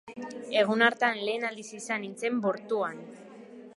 Egun 0.61 0.81
hartan 0.85 1.19
lehen 1.27 1.45
aldiz 1.49 1.67
izan 1.81 2.03
nintzen 2.07 2.41
bortuan! 2.47 3.05